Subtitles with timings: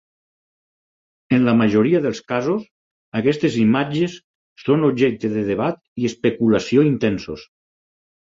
[1.35, 2.63] En la majoria dels casos,
[3.19, 4.15] aquestes imatges
[4.63, 7.45] són objecte de debat i especulació intensos.